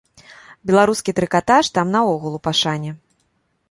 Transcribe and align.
Беларускі 0.69 1.15
трыкатаж 1.21 1.71
там 1.79 1.95
наогул 1.99 2.33
у 2.43 2.45
пашане. 2.49 2.91